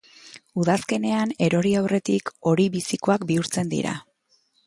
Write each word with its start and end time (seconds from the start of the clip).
Udazkenean 0.61 1.33
erori 1.47 1.73
aurretik 1.83 2.33
hori 2.53 2.67
bizikoak 2.79 3.27
bihurtzen 3.33 3.73
dira. 3.77 3.95